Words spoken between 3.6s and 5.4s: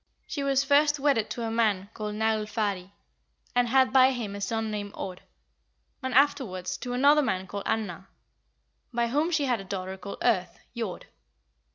had by him a son named Aud,